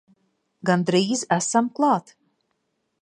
[0.69, 2.15] Gandrīz esam klāt!